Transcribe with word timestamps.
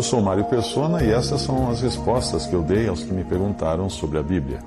Eu 0.00 0.04
sou 0.04 0.22
Mário 0.22 0.44
Persona 0.44 1.04
e 1.04 1.10
essas 1.10 1.42
são 1.42 1.70
as 1.70 1.82
respostas 1.82 2.46
que 2.46 2.54
eu 2.54 2.62
dei 2.62 2.88
aos 2.88 3.04
que 3.04 3.12
me 3.12 3.22
perguntaram 3.22 3.90
sobre 3.90 4.16
a 4.16 4.22
Bíblia. 4.22 4.60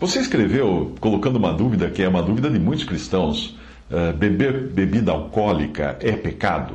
Você 0.00 0.18
escreveu 0.18 0.96
colocando 0.98 1.36
uma 1.36 1.52
dúvida 1.52 1.88
que 1.88 2.02
é 2.02 2.08
uma 2.08 2.20
dúvida 2.20 2.50
de 2.50 2.58
muitos 2.58 2.84
cristãos: 2.84 3.56
uh, 3.88 4.12
beber 4.16 4.66
bebida 4.72 5.12
alcoólica 5.12 5.96
é 6.00 6.10
pecado? 6.16 6.74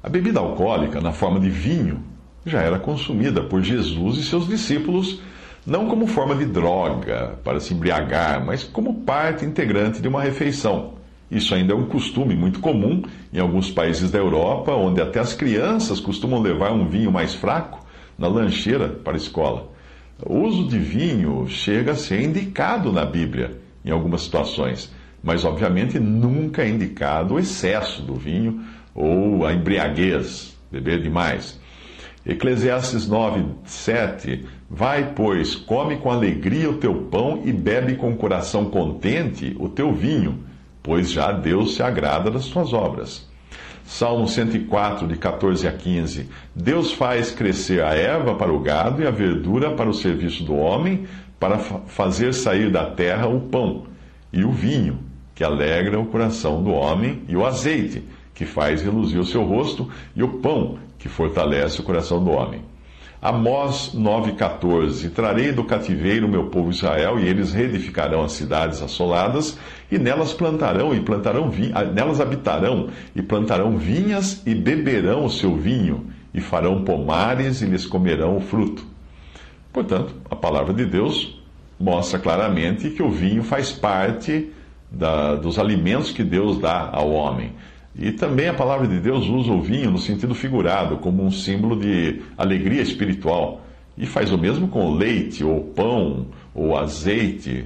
A 0.00 0.08
bebida 0.08 0.38
alcoólica, 0.38 1.00
na 1.00 1.10
forma 1.10 1.40
de 1.40 1.50
vinho, 1.50 2.00
já 2.46 2.62
era 2.62 2.78
consumida 2.78 3.42
por 3.42 3.60
Jesus 3.60 4.18
e 4.18 4.22
seus 4.22 4.46
discípulos, 4.46 5.20
não 5.66 5.88
como 5.88 6.06
forma 6.06 6.36
de 6.36 6.44
droga 6.44 7.40
para 7.42 7.58
se 7.58 7.74
embriagar, 7.74 8.46
mas 8.46 8.62
como 8.62 9.02
parte 9.02 9.44
integrante 9.44 10.00
de 10.00 10.06
uma 10.06 10.22
refeição. 10.22 10.97
Isso 11.30 11.54
ainda 11.54 11.72
é 11.72 11.76
um 11.76 11.86
costume 11.86 12.34
muito 12.34 12.60
comum 12.60 13.02
em 13.32 13.38
alguns 13.38 13.70
países 13.70 14.10
da 14.10 14.18
Europa, 14.18 14.74
onde 14.74 15.00
até 15.00 15.20
as 15.20 15.34
crianças 15.34 16.00
costumam 16.00 16.40
levar 16.40 16.72
um 16.72 16.88
vinho 16.88 17.12
mais 17.12 17.34
fraco 17.34 17.84
na 18.18 18.26
lancheira 18.26 18.88
para 18.88 19.12
a 19.12 19.16
escola. 19.16 19.70
O 20.24 20.38
uso 20.40 20.66
de 20.66 20.78
vinho 20.78 21.46
chega 21.48 21.92
a 21.92 21.96
ser 21.96 22.22
indicado 22.22 22.90
na 22.90 23.04
Bíblia 23.04 23.60
em 23.84 23.90
algumas 23.90 24.22
situações, 24.22 24.92
mas 25.22 25.44
obviamente 25.44 25.98
nunca 25.98 26.62
é 26.62 26.68
indicado 26.68 27.34
o 27.34 27.38
excesso 27.38 28.02
do 28.02 28.14
vinho 28.14 28.60
ou 28.94 29.46
a 29.46 29.52
embriaguez, 29.52 30.56
beber 30.72 31.00
demais. 31.02 31.60
Eclesiastes 32.26 33.06
9, 33.06 33.44
7 33.64 34.44
Vai, 34.70 35.14
pois, 35.14 35.54
come 35.54 35.96
com 35.96 36.10
alegria 36.10 36.68
o 36.68 36.76
teu 36.76 36.94
pão 37.04 37.40
e 37.42 37.52
bebe 37.52 37.96
com 37.96 38.14
coração 38.14 38.66
contente 38.66 39.56
o 39.58 39.66
teu 39.66 39.94
vinho 39.94 40.44
pois 40.88 41.10
já 41.10 41.30
Deus 41.32 41.74
se 41.74 41.82
agrada 41.82 42.30
das 42.30 42.46
tuas 42.46 42.72
obras. 42.72 43.28
Salmo 43.84 44.26
104, 44.26 45.06
de 45.06 45.16
14 45.18 45.68
a 45.68 45.72
15. 45.72 46.30
Deus 46.56 46.92
faz 46.92 47.30
crescer 47.30 47.84
a 47.84 47.94
erva 47.94 48.34
para 48.36 48.50
o 48.50 48.58
gado 48.58 49.02
e 49.02 49.06
a 49.06 49.10
verdura 49.10 49.72
para 49.72 49.90
o 49.90 49.92
serviço 49.92 50.44
do 50.44 50.56
homem, 50.56 51.06
para 51.38 51.58
fazer 51.58 52.32
sair 52.32 52.72
da 52.72 52.86
terra 52.86 53.28
o 53.28 53.38
pão 53.38 53.84
e 54.32 54.42
o 54.46 54.50
vinho, 54.50 55.00
que 55.34 55.44
alegra 55.44 56.00
o 56.00 56.06
coração 56.06 56.62
do 56.62 56.70
homem, 56.70 57.22
e 57.28 57.36
o 57.36 57.44
azeite, 57.44 58.02
que 58.34 58.46
faz 58.46 58.80
reluzir 58.80 59.20
o 59.20 59.26
seu 59.26 59.44
rosto, 59.44 59.90
e 60.16 60.22
o 60.22 60.38
pão, 60.38 60.78
que 60.98 61.08
fortalece 61.10 61.82
o 61.82 61.84
coração 61.84 62.24
do 62.24 62.30
homem. 62.30 62.62
Amós 63.20 63.92
9,14: 63.96 65.10
Trarei 65.10 65.50
do 65.50 65.64
cativeiro 65.64 66.28
meu 66.28 66.46
povo 66.46 66.70
Israel, 66.70 67.18
e 67.18 67.26
eles 67.26 67.52
reedificarão 67.52 68.22
as 68.22 68.32
cidades 68.32 68.80
assoladas, 68.80 69.58
e 69.90 69.98
nelas 69.98 70.32
plantarão 70.32 70.94
e 70.94 71.00
plantarão 71.00 71.50
ah, 71.74 71.82
nelas 71.82 72.20
habitarão 72.20 72.90
e 73.16 73.20
plantarão 73.20 73.76
vinhas 73.76 74.40
e 74.46 74.54
beberão 74.54 75.24
o 75.24 75.30
seu 75.30 75.56
vinho, 75.56 76.06
e 76.32 76.40
farão 76.40 76.84
pomares 76.84 77.60
e 77.60 77.66
lhes 77.66 77.86
comerão 77.86 78.36
o 78.36 78.40
fruto. 78.40 78.86
Portanto, 79.72 80.14
a 80.30 80.36
palavra 80.36 80.72
de 80.72 80.86
Deus 80.86 81.42
mostra 81.78 82.20
claramente 82.20 82.90
que 82.90 83.02
o 83.02 83.10
vinho 83.10 83.42
faz 83.42 83.72
parte 83.72 84.52
da, 84.90 85.34
dos 85.34 85.58
alimentos 85.58 86.12
que 86.12 86.22
Deus 86.22 86.58
dá 86.58 86.88
ao 86.92 87.10
homem. 87.10 87.52
E 87.96 88.12
também 88.12 88.48
a 88.48 88.54
palavra 88.54 88.86
de 88.86 89.00
Deus 89.00 89.26
usa 89.26 89.52
o 89.52 89.60
vinho 89.60 89.90
no 89.90 89.98
sentido 89.98 90.34
figurado, 90.34 90.98
como 90.98 91.24
um 91.24 91.30
símbolo 91.30 91.78
de 91.78 92.22
alegria 92.36 92.82
espiritual. 92.82 93.64
E 93.96 94.06
faz 94.06 94.30
o 94.30 94.38
mesmo 94.38 94.68
com 94.68 94.94
leite, 94.94 95.42
ou 95.42 95.60
pão, 95.64 96.26
ou 96.54 96.76
azeite. 96.76 97.64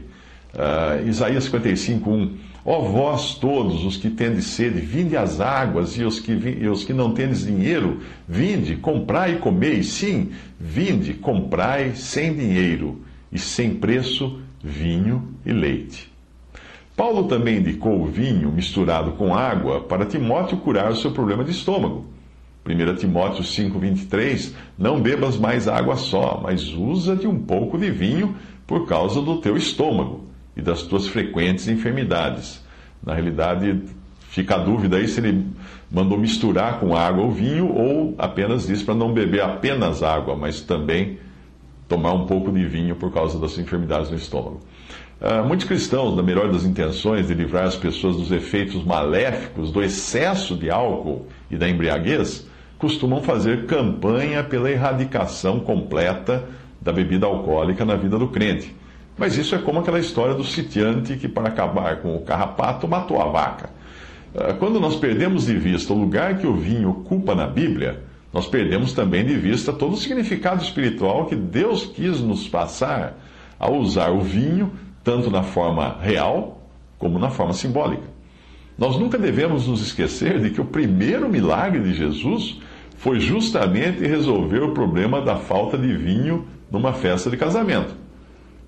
Uh, 0.54 1.08
Isaías 1.08 1.44
55, 1.44 2.10
1. 2.10 2.36
Ó 2.64 2.80
vós 2.80 3.34
todos 3.34 3.84
os 3.84 3.96
que 3.96 4.08
tendes 4.08 4.46
sede, 4.46 4.80
vinde 4.80 5.16
às 5.16 5.40
águas, 5.40 5.98
e 5.98 6.04
os 6.04 6.20
que, 6.20 6.32
e 6.32 6.68
os 6.68 6.84
que 6.84 6.92
não 6.92 7.12
tendes 7.12 7.44
dinheiro, 7.44 8.00
vinde, 8.28 8.76
comprai 8.76 9.34
e 9.34 9.38
comei. 9.38 9.82
Sim, 9.82 10.30
vinde, 10.58 11.14
comprai 11.14 11.92
sem 11.94 12.34
dinheiro 12.34 13.02
e 13.32 13.38
sem 13.38 13.74
preço 13.74 14.40
vinho 14.62 15.34
e 15.44 15.52
leite. 15.52 16.11
Paulo 16.96 17.24
também 17.24 17.58
indicou 17.58 18.02
o 18.02 18.06
vinho 18.06 18.50
misturado 18.52 19.12
com 19.12 19.34
água 19.34 19.80
para 19.80 20.04
Timóteo 20.04 20.58
curar 20.58 20.90
o 20.90 20.96
seu 20.96 21.10
problema 21.10 21.42
de 21.42 21.50
estômago. 21.50 22.06
1 22.66 22.96
Timóteo 22.96 23.42
5,23: 23.42 24.52
Não 24.78 25.00
bebas 25.00 25.36
mais 25.36 25.66
água 25.66 25.96
só, 25.96 26.40
mas 26.42 26.72
usa 26.72 27.16
de 27.16 27.26
um 27.26 27.38
pouco 27.38 27.78
de 27.78 27.90
vinho 27.90 28.36
por 28.66 28.86
causa 28.86 29.20
do 29.20 29.38
teu 29.38 29.56
estômago 29.56 30.24
e 30.56 30.62
das 30.62 30.82
tuas 30.82 31.08
frequentes 31.08 31.66
enfermidades. 31.66 32.62
Na 33.02 33.14
realidade, 33.14 33.82
fica 34.28 34.54
a 34.54 34.58
dúvida 34.58 34.98
aí 34.98 35.08
se 35.08 35.18
ele 35.18 35.46
mandou 35.90 36.16
misturar 36.16 36.78
com 36.78 36.94
água 36.94 37.24
o 37.24 37.30
vinho 37.30 37.72
ou 37.72 38.14
apenas 38.16 38.66
disse 38.66 38.84
para 38.84 38.94
não 38.94 39.12
beber 39.12 39.42
apenas 39.42 40.02
água, 40.02 40.36
mas 40.36 40.60
também 40.60 41.18
tomar 41.88 42.12
um 42.12 42.26
pouco 42.26 42.52
de 42.52 42.64
vinho 42.64 42.94
por 42.94 43.12
causa 43.12 43.38
das 43.38 43.58
enfermidades 43.58 44.10
no 44.10 44.16
estômago. 44.16 44.60
Uh, 45.22 45.46
muitos 45.46 45.64
cristãos, 45.68 46.16
na 46.16 46.22
melhor 46.22 46.50
das 46.50 46.64
intenções 46.64 47.28
de 47.28 47.34
livrar 47.34 47.64
as 47.64 47.76
pessoas 47.76 48.16
dos 48.16 48.32
efeitos 48.32 48.82
maléficos 48.82 49.70
do 49.70 49.80
excesso 49.80 50.56
de 50.56 50.68
álcool 50.68 51.28
e 51.48 51.56
da 51.56 51.68
embriaguez, 51.68 52.44
costumam 52.76 53.22
fazer 53.22 53.66
campanha 53.66 54.42
pela 54.42 54.68
erradicação 54.68 55.60
completa 55.60 56.42
da 56.80 56.92
bebida 56.92 57.24
alcoólica 57.24 57.84
na 57.84 57.94
vida 57.94 58.18
do 58.18 58.26
crente. 58.26 58.74
Mas 59.16 59.38
isso 59.38 59.54
é 59.54 59.58
como 59.58 59.78
aquela 59.78 60.00
história 60.00 60.34
do 60.34 60.42
sitiante 60.42 61.14
que, 61.14 61.28
para 61.28 61.50
acabar 61.50 61.98
com 61.98 62.16
o 62.16 62.22
carrapato, 62.22 62.88
matou 62.88 63.22
a 63.22 63.26
vaca. 63.26 63.70
Uh, 64.34 64.54
quando 64.58 64.80
nós 64.80 64.96
perdemos 64.96 65.46
de 65.46 65.56
vista 65.56 65.92
o 65.92 65.96
lugar 65.96 66.38
que 66.38 66.48
o 66.48 66.56
vinho 66.56 66.90
ocupa 66.90 67.32
na 67.32 67.46
Bíblia, 67.46 68.02
nós 68.32 68.48
perdemos 68.48 68.92
também 68.92 69.24
de 69.24 69.36
vista 69.36 69.72
todo 69.72 69.92
o 69.92 69.96
significado 69.96 70.64
espiritual 70.64 71.26
que 71.26 71.36
Deus 71.36 71.86
quis 71.86 72.20
nos 72.20 72.48
passar 72.48 73.16
ao 73.56 73.76
usar 73.76 74.10
o 74.10 74.20
vinho 74.20 74.72
tanto 75.02 75.30
na 75.30 75.42
forma 75.42 75.98
real 76.00 76.60
como 76.98 77.18
na 77.18 77.30
forma 77.30 77.52
simbólica. 77.52 78.04
Nós 78.78 78.98
nunca 78.98 79.18
devemos 79.18 79.66
nos 79.66 79.82
esquecer 79.82 80.40
de 80.40 80.50
que 80.50 80.60
o 80.60 80.64
primeiro 80.64 81.28
milagre 81.28 81.80
de 81.80 81.94
Jesus 81.94 82.60
foi 82.96 83.20
justamente 83.20 84.06
resolver 84.06 84.62
o 84.62 84.72
problema 84.72 85.20
da 85.20 85.36
falta 85.36 85.76
de 85.76 85.92
vinho 85.94 86.46
numa 86.70 86.92
festa 86.92 87.28
de 87.28 87.36
casamento. 87.36 87.94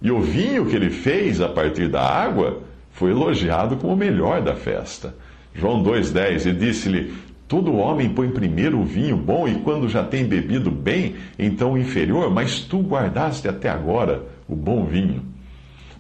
E 0.02 0.10
o 0.10 0.20
vinho 0.20 0.66
que 0.66 0.76
ele 0.76 0.90
fez 0.90 1.40
a 1.40 1.48
partir 1.48 1.88
da 1.88 2.02
água 2.02 2.60
foi 2.90 3.12
elogiado 3.12 3.76
como 3.76 3.94
o 3.94 3.96
melhor 3.96 4.42
da 4.42 4.54
festa. 4.54 5.14
João 5.54 5.82
2,10, 5.82 6.46
e 6.46 6.52
disse-lhe: 6.52 7.14
Todo 7.48 7.76
homem 7.76 8.08
põe 8.08 8.28
primeiro 8.28 8.80
o 8.80 8.84
vinho 8.84 9.16
bom, 9.16 9.48
e 9.48 9.54
quando 9.60 9.88
já 9.88 10.02
tem 10.02 10.24
bebido 10.24 10.70
bem, 10.70 11.14
então 11.38 11.72
o 11.72 11.78
inferior, 11.78 12.30
mas 12.30 12.60
tu 12.60 12.80
guardaste 12.80 13.48
até 13.48 13.68
agora 13.68 14.22
o 14.48 14.54
bom 14.54 14.84
vinho. 14.84 15.33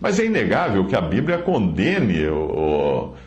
Mas 0.00 0.18
é 0.18 0.26
inegável 0.26 0.84
que 0.86 0.96
a 0.96 1.00
Bíblia 1.00 1.38
condene, 1.38 2.24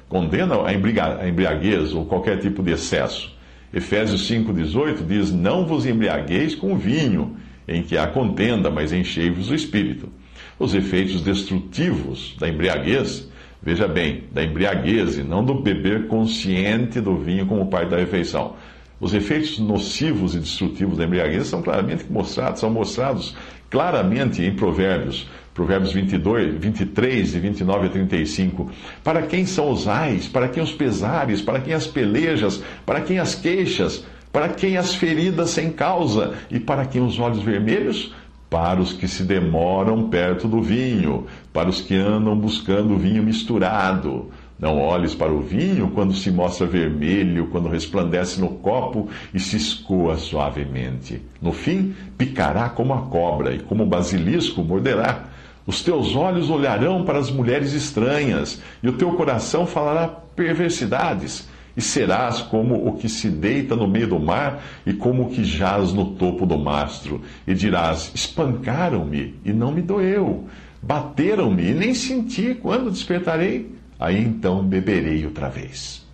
condena 0.08 0.66
a 0.66 0.74
embriaguez 0.74 1.94
ou 1.94 2.06
qualquer 2.06 2.40
tipo 2.40 2.62
de 2.62 2.72
excesso. 2.72 3.36
Efésios 3.74 4.30
5,18 4.30 5.06
diz: 5.06 5.32
Não 5.32 5.66
vos 5.66 5.86
embriagueis 5.86 6.56
com 6.56 6.78
vinho, 6.78 7.36
em 7.68 7.82
que 7.82 7.98
há 7.98 8.08
contenda, 8.08 8.70
mas 8.70 8.94
enchei-vos 8.94 9.50
o 9.50 9.56
espírito. 9.56 10.10
Os 10.60 10.74
efeitos 10.74 11.22
destrutivos 11.22 12.36
da 12.40 12.50
embriaguez, 12.50 13.30
veja 13.62 13.88
bem, 13.88 14.24
da 14.32 14.44
embriaguez 14.44 15.18
e 15.18 15.24
não 15.24 15.44
do 15.44 15.62
beber 15.62 16.08
consciente 16.08 17.02
do 17.02 17.18
vinho 17.18 17.46
como 17.46 17.68
parte 17.68 17.90
da 17.90 17.98
refeição. 17.98 18.56
Os 19.00 19.14
efeitos 19.14 19.60
nocivos 19.60 20.34
e 20.34 20.40
destrutivos 20.40 20.98
da 20.98 21.06
embriaguez 21.06 21.48
são 21.48 21.62
claramente 21.62 22.06
mostrados, 22.10 22.60
são 22.60 22.70
mostrados 22.70 23.36
claramente 23.70 24.42
em 24.42 24.56
Provérbios. 24.56 25.30
Provérbios 25.54 25.92
22, 25.92 26.56
23 26.56 27.36
e 27.36 27.40
29 27.40 27.88
a 27.88 27.90
35. 27.90 28.72
Para 29.04 29.24
quem 29.24 29.46
são 29.46 29.72
os 29.72 29.88
ais? 29.88 30.28
Para 30.28 30.48
quem 30.48 30.62
os 30.62 30.72
pesares? 30.72 31.42
Para 31.42 31.60
quem 31.60 31.74
as 31.74 31.88
pelejas? 31.88 32.64
Para 32.86 33.02
quem 33.02 33.20
as 33.20 33.36
queixas? 33.36 34.04
Para 34.32 34.50
quem 34.50 34.78
as 34.78 34.94
feridas 34.94 35.52
sem 35.52 35.72
causa? 35.72 36.36
E 36.50 36.60
para 36.60 36.86
quem 36.86 37.02
os 37.02 37.20
olhos 37.20 37.42
vermelhos? 37.42 38.14
Para 38.50 38.80
os 38.80 38.94
que 38.94 39.08
se 39.08 39.24
demoram 39.24 40.10
perto 40.10 40.48
do 40.48 40.62
vinho, 40.62 41.26
para 41.52 41.70
os 41.70 41.82
que 41.82 41.96
andam 41.96 42.38
buscando 42.38 42.98
vinho 42.98 43.22
misturado, 43.22 44.30
Não 44.60 44.80
olhes 44.80 45.14
para 45.14 45.32
o 45.32 45.42
vinho 45.42 45.92
quando 45.92 46.16
se 46.16 46.32
mostra 46.32 46.66
vermelho, 46.66 47.48
quando 47.48 47.70
resplandece 47.70 48.42
no 48.42 48.50
copo 48.50 49.08
e 49.32 49.40
se 49.40 49.56
escoa 49.56 50.18
suavemente. 50.18 51.22
No 51.40 51.52
fim, 51.52 51.94
picará 52.18 52.68
como 52.68 52.94
a 52.94 53.04
cobra 53.04 53.54
e 53.54 53.60
como 53.60 53.84
o 53.84 53.88
basilisco 53.88 54.64
morderá. 54.64 55.26
Os 55.68 55.84
teus 55.84 56.16
olhos 56.16 56.50
olharão 56.50 57.04
para 57.04 57.20
as 57.20 57.30
mulheres 57.30 57.74
estranhas 57.74 58.60
e 58.82 58.90
o 58.90 58.94
teu 58.94 59.12
coração 59.14 59.68
falará 59.68 60.08
perversidades. 60.08 61.48
E 61.76 61.82
serás 61.82 62.42
como 62.42 62.88
o 62.88 62.94
que 62.94 63.08
se 63.08 63.30
deita 63.30 63.76
no 63.76 63.88
meio 63.88 64.08
do 64.08 64.20
mar 64.20 64.64
e 64.84 64.94
como 64.94 65.24
o 65.24 65.30
que 65.30 65.44
jaz 65.44 65.94
no 65.94 66.16
topo 66.16 66.48
do 66.48 66.58
mastro. 66.58 67.22
E 67.46 67.54
dirás: 67.54 68.12
Espancaram-me 68.16 69.36
e 69.46 69.54
não 69.54 69.72
me 69.72 69.84
doeu. 69.84 70.48
Bateram-me 70.82 71.70
e 71.70 71.74
nem 71.76 71.94
senti 71.94 72.56
quando 72.56 72.90
despertarei 72.90 73.78
aí 74.00 74.22
então 74.22 74.64
beberei 74.64 75.26
outra 75.26 75.50
vez. 75.50 76.06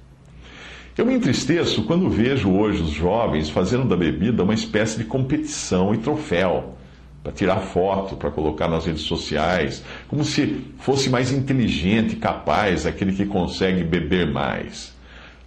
Eu 0.95 1.05
me 1.05 1.15
entristeço 1.15 1.83
quando 1.85 2.09
vejo 2.09 2.51
hoje 2.51 2.83
os 2.83 2.91
jovens 2.91 3.49
fazendo 3.49 3.85
da 3.85 3.95
bebida 3.95 4.43
uma 4.43 4.53
espécie 4.53 4.97
de 4.97 5.05
competição 5.05 5.93
e 5.93 5.97
troféu, 5.97 6.75
para 7.23 7.31
tirar 7.31 7.61
foto, 7.61 8.15
para 8.15 8.29
colocar 8.29 8.67
nas 8.67 8.85
redes 8.85 9.03
sociais, 9.03 9.83
como 10.07 10.23
se 10.23 10.61
fosse 10.77 11.09
mais 11.09 11.31
inteligente 11.31 12.13
e 12.13 12.17
capaz 12.17 12.85
aquele 12.85 13.13
que 13.13 13.25
consegue 13.25 13.83
beber 13.83 14.31
mais. 14.31 14.93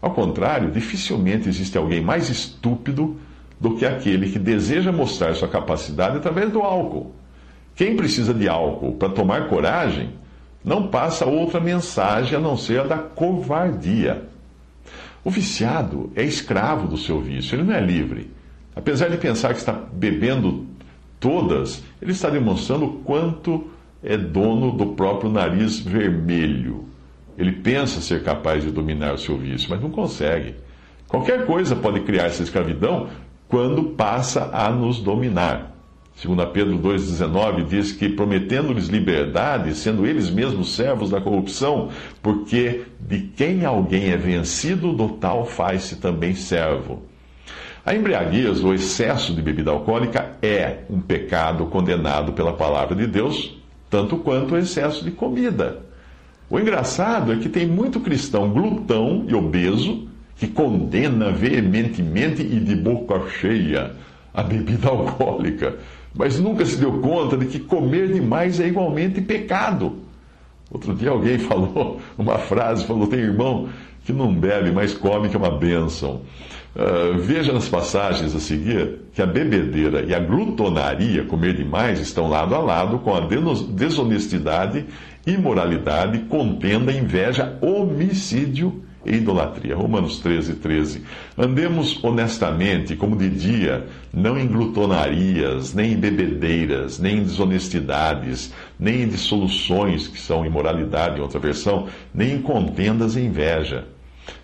Ao 0.01 0.11
contrário, 0.11 0.71
dificilmente 0.71 1.49
existe 1.49 1.77
alguém 1.77 2.01
mais 2.01 2.29
estúpido 2.29 3.17
do 3.61 3.77
que 3.77 3.87
aquele 3.87 4.31
que 4.31 4.39
deseja 4.39 4.91
mostrar 4.91 5.35
sua 5.35 5.49
capacidade 5.49 6.17
através 6.17 6.51
do 6.51 6.61
álcool. 6.61 7.15
Quem 7.75 7.95
precisa 7.95 8.33
de 8.33 8.49
álcool 8.49 8.95
para 8.95 9.11
tomar 9.11 9.49
coragem 9.49 10.11
não 10.67 10.89
passa 10.89 11.25
outra 11.25 11.61
mensagem 11.61 12.37
a 12.37 12.41
não 12.41 12.57
ser 12.57 12.81
a 12.81 12.83
da 12.83 12.99
covardia. 12.99 14.25
O 15.23 15.31
viciado 15.31 16.11
é 16.17 16.25
escravo 16.25 16.89
do 16.89 16.97
seu 16.97 17.21
vício, 17.21 17.55
ele 17.55 17.63
não 17.63 17.75
é 17.75 17.81
livre. 17.81 18.33
Apesar 18.75 19.09
de 19.09 19.17
pensar 19.17 19.53
que 19.53 19.61
está 19.61 19.73
bebendo 19.73 20.67
todas, 21.21 21.85
ele 22.03 22.11
está 22.11 22.29
demonstrando 22.29 23.01
quanto 23.05 23.71
é 24.03 24.17
dono 24.17 24.73
do 24.73 24.87
próprio 24.89 25.31
nariz 25.31 25.79
vermelho. 25.79 26.85
Ele 27.39 27.53
pensa 27.53 28.01
ser 28.01 28.25
capaz 28.25 28.65
de 28.65 28.73
dominar 28.73 29.15
o 29.15 29.19
seu 29.19 29.39
vício, 29.39 29.71
mas 29.71 29.81
não 29.81 29.91
consegue. 29.91 30.57
Qualquer 31.07 31.47
coisa 31.47 31.77
pode 31.77 32.01
criar 32.01 32.25
essa 32.25 32.43
escravidão 32.43 33.09
quando 33.47 33.91
passa 33.91 34.51
a 34.53 34.69
nos 34.69 34.99
dominar. 34.99 35.76
Segundo 36.17 36.47
Pedro 36.47 36.79
2,19 36.79 37.67
diz 37.67 37.93
que 37.93 38.09
prometendo-lhes 38.09 38.87
liberdade, 38.87 39.75
sendo 39.75 40.07
eles 40.07 40.31
mesmos 40.31 40.75
servos 40.75 41.11
da 41.11 41.21
corrupção, 41.21 41.91
porque 42.23 42.85
de 42.99 43.21
quem 43.37 43.67
alguém 43.67 44.09
é 44.11 44.17
vencido, 44.17 44.95
do 44.95 45.11
tal 45.11 45.45
faz-se 45.45 45.97
também 45.97 46.35
servo. 46.35 47.03
A 47.85 47.95
embriaguez, 47.95 48.65
ou 48.65 48.73
excesso 48.73 49.35
de 49.35 49.43
bebida 49.43 49.71
alcoólica, 49.71 50.37
é 50.41 50.79
um 50.89 51.01
pecado 51.01 51.67
condenado 51.67 52.33
pela 52.33 52.55
palavra 52.55 52.97
de 52.97 53.07
Deus, 53.07 53.55
tanto 53.91 54.17
quanto 54.17 54.55
o 54.55 54.59
excesso 54.59 55.05
de 55.05 55.11
comida. 55.11 55.83
O 56.49 56.59
engraçado 56.59 57.31
é 57.31 57.37
que 57.37 57.51
tem 57.51 57.67
muito 57.67 58.01
cristão 58.01 58.49
glutão 58.49 59.27
e 59.29 59.35
obeso 59.35 60.09
que 60.37 60.47
condena 60.47 61.31
veementemente 61.31 62.41
e 62.41 62.59
de 62.59 62.75
boca 62.75 63.21
cheia 63.29 63.93
a 64.33 64.43
bebida 64.43 64.89
alcoólica 64.89 65.77
mas 66.17 66.41
nunca 66.41 66.65
se 66.65 66.77
deu 66.77 67.01
conta 67.01 67.37
de 67.37 67.47
que 67.47 67.61
comer 67.61 68.13
demais 68.13 68.59
é 68.59 68.67
igualmente 68.67 69.21
pecado. 69.21 69.97
Outro 70.71 70.95
dia 70.95 71.11
alguém 71.11 71.39
falou 71.39 72.01
uma 72.17 72.39
frase, 72.39 72.87
falou, 72.87 73.07
tem 73.07 73.21
irmão 73.21 73.69
que 74.05 74.13
não 74.13 74.33
bebe, 74.33 74.71
mas 74.71 74.95
come, 74.95 75.29
que 75.29 75.37
é 75.37 75.39
uma 75.39 75.51
bênção. 75.51 76.23
Uh, 76.75 77.19
veja 77.19 77.53
nas 77.53 77.69
passagens 77.69 78.35
a 78.35 78.39
seguir 78.39 79.01
que 79.15 79.23
a 79.23 79.27
bebedeira 79.27 80.03
e 80.03 80.15
a 80.15 80.21
glutonaria, 80.21 81.25
comer 81.25 81.55
demais, 81.55 82.01
estão 82.01 82.29
lado 82.29 82.55
a 82.55 82.59
lado 82.59 82.99
com 82.99 83.15
a 83.15 83.21
desonestidade, 83.21 84.85
imoralidade, 85.27 86.19
contenda, 86.29 86.93
inveja, 86.93 87.59
homicídio 87.63 88.83
e 89.07 89.17
idolatria. 89.17 89.77
Romanos 89.77 90.19
13, 90.19 90.55
13. 90.55 91.03
Andemos 91.39 92.03
honestamente, 92.03 92.97
como 92.97 93.17
de 93.17 93.29
dia, 93.31 93.87
não 94.13 94.39
em 94.39 94.47
glutonarias, 94.47 95.73
nem 95.73 95.93
em 95.93 95.97
bebedeiras, 95.97 96.99
nem 96.99 97.19
em 97.19 97.23
desonestidades, 97.23 98.53
nem 98.79 99.03
em 99.03 99.09
dissoluções, 99.09 100.09
que 100.09 100.19
são 100.19 100.45
imoralidade, 100.45 101.19
em 101.19 101.23
outra 101.23 101.39
versão, 101.39 101.87
nem 102.13 102.35
em 102.35 102.43
contendas 102.43 103.17
e 103.17 103.21
inveja. 103.21 103.85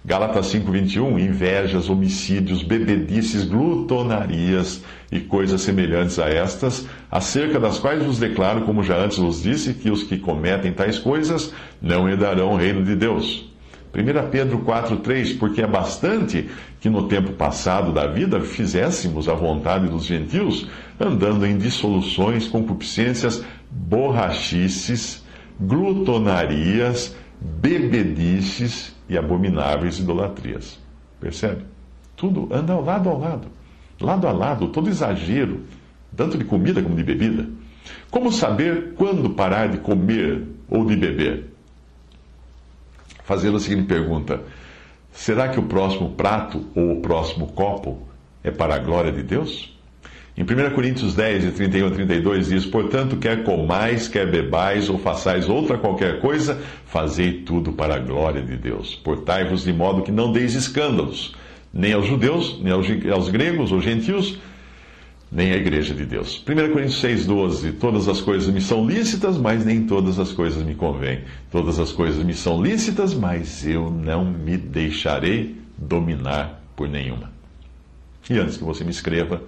Gálatas 0.05 0.47
5:21 0.47 1.19
invejas, 1.19 1.89
homicídios, 1.89 2.63
bebedices, 2.63 3.45
glutonarias 3.45 4.83
e 5.11 5.21
coisas 5.21 5.61
semelhantes 5.63 6.19
a 6.19 6.29
estas, 6.29 6.87
acerca 7.11 7.59
das 7.59 7.79
quais 7.79 8.03
vos 8.03 8.19
declaro, 8.19 8.63
como 8.63 8.83
já 8.83 8.97
antes 8.97 9.19
vos 9.19 9.43
disse, 9.43 9.75
que 9.75 9.91
os 9.91 10.03
que 10.03 10.19
cometem 10.19 10.73
tais 10.73 10.99
coisas 10.99 11.53
não 11.81 12.09
herdarão 12.09 12.53
o 12.53 12.57
reino 12.57 12.85
de 12.85 12.95
Deus. 12.95 13.52
1 13.95 14.31
Pedro 14.31 14.59
4,3: 14.61 15.39
Porque 15.39 15.61
é 15.61 15.67
bastante 15.67 16.49
que 16.81 16.89
no 16.89 17.09
tempo 17.09 17.33
passado 17.33 17.93
da 17.93 18.07
vida 18.07 18.41
fizéssemos 18.41 19.29
a 19.29 19.35
vontade 19.35 19.87
dos 19.87 20.07
gentios, 20.07 20.67
andando 20.99 21.45
em 21.45 21.59
dissoluções, 21.59 22.49
concupiscências, 22.49 23.45
borrachices, 23.71 25.23
glutonarias, 25.61 27.15
bebedices 27.39 28.97
e 29.09 29.19
abomináveis 29.19 29.99
idolatrias. 29.99 30.81
Percebe? 31.21 31.65
Tudo 32.17 32.49
anda 32.51 32.75
lado 32.79 33.11
ao 33.11 33.19
lado, 33.19 33.49
lado 34.01 34.27
a 34.27 34.33
lado, 34.33 34.69
todo 34.69 34.89
exagero, 34.89 35.61
tanto 36.17 36.39
de 36.39 36.45
comida 36.45 36.83
como 36.83 36.97
de 36.97 37.03
bebida. 37.03 37.47
Como 38.11 38.33
saber 38.33 38.95
quando 38.95 39.31
parar 39.31 39.69
de 39.69 39.79
comer 39.79 40.47
ou 40.69 40.87
de 40.87 40.97
beber? 40.97 41.52
Fazendo 43.25 43.57
a 43.57 43.61
seguinte 43.61 43.87
pergunta: 43.87 44.41
será 45.13 45.49
que 45.49 45.59
o 45.59 45.65
próximo 45.65 46.11
prato 46.11 46.67
ou 46.75 46.93
o 46.93 47.01
próximo 47.01 47.49
copo 47.49 48.07
é 48.43 48.51
para 48.51 48.75
a 48.75 48.79
glória 48.79 49.13
de 49.13 49.23
Deus? 49.23 49.73
Em 50.35 50.45
1 50.45 50.75
Coríntios 50.75 51.15
10, 51.15 51.43
de 51.43 51.51
31 51.53 51.87
a 51.89 51.91
32 51.91 52.49
diz: 52.49 52.65
Portanto, 52.65 53.17
quer 53.17 53.45
comais, 53.45 54.09
quer 54.09 54.31
bebais 54.31 54.89
ou 54.89 54.99
façais 54.99 55.47
outra 55.47 55.77
qualquer 55.77 56.21
coisa, 56.21 56.59
fazei 56.87 57.43
tudo 57.43 57.73
para 57.73 57.97
a 57.97 57.99
glória 57.99 58.41
de 58.41 58.57
Deus. 58.57 58.95
Portai-vos 58.95 59.65
de 59.65 59.73
modo 59.75 60.03
que 60.03 60.11
não 60.11 60.33
deis 60.33 60.55
escândalos, 60.55 61.35
nem 61.73 61.93
aos 61.93 62.07
judeus, 62.07 62.59
nem 62.63 62.73
aos 62.73 63.29
gregos 63.29 63.73
ou 63.73 63.81
gentios, 63.83 64.39
nem 65.33 65.51
a 65.51 65.57
igreja 65.57 65.95
de 65.95 66.05
Deus. 66.05 66.45
1 66.47 66.73
Coríntios 66.73 67.03
6,12: 67.03 67.79
Todas 67.79 68.07
as 68.07 68.21
coisas 68.21 68.53
me 68.53 68.61
são 68.61 68.87
lícitas, 68.87 69.39
mas 69.39 69.65
nem 69.65 69.87
todas 69.87 70.19
as 70.19 70.31
coisas 70.31 70.63
me 70.63 70.75
convêm. 70.75 71.23
Todas 71.51 71.79
as 71.79 71.91
coisas 71.91 72.23
me 72.23 72.35
são 72.35 72.63
lícitas, 72.63 73.15
mas 73.15 73.67
eu 73.67 73.91
não 73.91 74.27
me 74.27 74.59
deixarei 74.59 75.57
dominar 75.79 76.63
por 76.77 76.87
nenhuma. 76.87 77.33
E 78.29 78.39
antes 78.39 78.59
que 78.59 78.65
você 78.65 78.85
me 78.85 78.91
escreva 78.91 79.43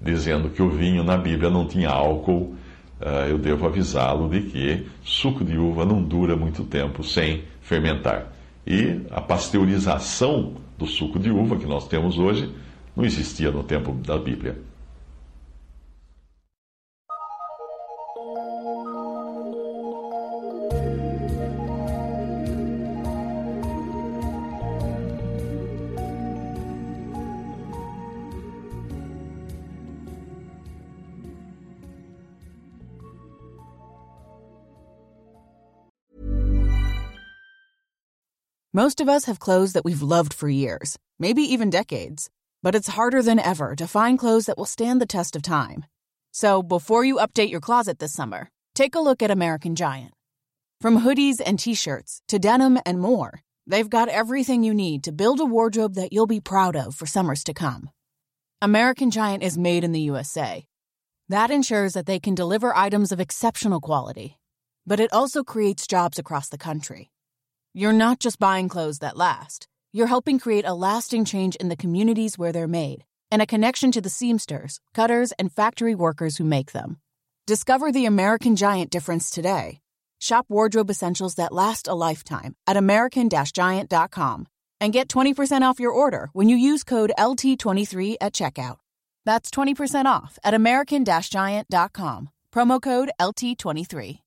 dizendo 0.00 0.48
que 0.48 0.62
o 0.62 0.70
vinho 0.70 1.04
na 1.04 1.16
Bíblia 1.16 1.50
não 1.50 1.66
tinha 1.66 1.90
álcool, 1.90 2.54
eh, 3.00 3.28
eu 3.30 3.38
devo 3.38 3.66
avisá-lo 3.66 4.28
de 4.28 4.40
que 4.40 4.86
suco 5.04 5.44
de 5.44 5.56
uva 5.56 5.84
não 5.84 6.02
dura 6.02 6.34
muito 6.34 6.64
tempo 6.64 7.04
sem 7.04 7.44
fermentar. 7.60 8.32
E 8.66 9.02
a 9.10 9.20
pasteurização 9.20 10.54
do 10.78 10.86
suco 10.86 11.18
de 11.18 11.30
uva 11.30 11.56
que 11.56 11.66
nós 11.66 11.86
temos 11.86 12.18
hoje 12.18 12.50
não 12.96 13.04
existia 13.04 13.50
no 13.50 13.62
tempo 13.62 13.92
da 13.92 14.18
Bíblia. 14.18 14.71
Most 38.74 39.02
of 39.02 39.08
us 39.08 39.26
have 39.26 39.38
clothes 39.38 39.74
that 39.74 39.84
we've 39.84 40.00
loved 40.00 40.32
for 40.32 40.48
years, 40.48 40.98
maybe 41.18 41.42
even 41.42 41.68
decades. 41.68 42.30
But 42.62 42.74
it's 42.74 42.88
harder 42.88 43.22
than 43.22 43.38
ever 43.38 43.76
to 43.76 43.86
find 43.86 44.18
clothes 44.18 44.46
that 44.46 44.56
will 44.56 44.64
stand 44.64 44.98
the 44.98 45.06
test 45.06 45.36
of 45.36 45.42
time. 45.42 45.84
So 46.34 46.62
before 46.62 47.04
you 47.04 47.16
update 47.16 47.50
your 47.50 47.60
closet 47.60 47.98
this 47.98 48.14
summer, 48.14 48.48
take 48.74 48.94
a 48.94 49.00
look 49.00 49.22
at 49.22 49.30
American 49.30 49.74
Giant. 49.74 50.14
From 50.80 51.00
hoodies 51.00 51.42
and 51.44 51.58
t 51.58 51.74
shirts 51.74 52.22
to 52.28 52.38
denim 52.38 52.78
and 52.86 52.98
more, 52.98 53.42
they've 53.66 53.88
got 53.88 54.08
everything 54.08 54.64
you 54.64 54.72
need 54.72 55.04
to 55.04 55.12
build 55.12 55.40
a 55.40 55.44
wardrobe 55.44 55.94
that 55.94 56.10
you'll 56.10 56.26
be 56.26 56.40
proud 56.40 56.74
of 56.74 56.94
for 56.94 57.04
summers 57.04 57.44
to 57.44 57.52
come. 57.52 57.90
American 58.62 59.10
Giant 59.10 59.42
is 59.42 59.58
made 59.58 59.84
in 59.84 59.92
the 59.92 60.00
USA. 60.00 60.64
That 61.28 61.50
ensures 61.50 61.92
that 61.92 62.06
they 62.06 62.18
can 62.18 62.34
deliver 62.34 62.74
items 62.74 63.12
of 63.12 63.20
exceptional 63.20 63.80
quality, 63.80 64.38
but 64.86 65.00
it 65.00 65.12
also 65.12 65.44
creates 65.44 65.86
jobs 65.86 66.18
across 66.18 66.48
the 66.48 66.58
country 66.58 67.10
You're 67.74 67.92
not 67.92 68.20
just 68.20 68.38
buying 68.38 68.70
clothes 68.70 69.00
that 69.00 69.18
last, 69.18 69.68
you're 69.92 70.06
helping 70.06 70.38
create 70.38 70.64
a 70.64 70.72
lasting 70.72 71.26
change 71.26 71.56
in 71.56 71.68
the 71.68 71.76
communities 71.76 72.38
where 72.38 72.52
they're 72.52 72.66
made 72.66 73.04
and 73.32 73.42
a 73.42 73.46
connection 73.46 73.90
to 73.90 74.00
the 74.00 74.08
seamsters, 74.08 74.76
cutters, 74.94 75.32
and 75.32 75.50
factory 75.50 75.96
workers 75.96 76.36
who 76.36 76.44
make 76.44 76.70
them. 76.70 76.98
Discover 77.48 77.90
the 77.90 78.06
American 78.06 78.54
Giant 78.54 78.90
difference 78.90 79.28
today. 79.30 79.80
Shop 80.20 80.46
wardrobe 80.48 80.90
essentials 80.90 81.34
that 81.34 81.52
last 81.52 81.88
a 81.88 81.94
lifetime 81.94 82.54
at 82.68 82.76
American 82.76 83.28
Giant.com 83.28 84.46
and 84.80 84.92
get 84.92 85.08
20% 85.08 85.62
off 85.62 85.80
your 85.80 85.92
order 85.92 86.28
when 86.32 86.48
you 86.48 86.56
use 86.56 86.84
code 86.84 87.12
LT23 87.18 88.16
at 88.20 88.32
checkout. 88.32 88.76
That's 89.24 89.50
20% 89.50 90.04
off 90.06 90.38
at 90.44 90.54
American 90.54 91.04
Giant.com. 91.04 92.30
Promo 92.54 92.82
code 92.82 93.10
LT23. 93.20 94.21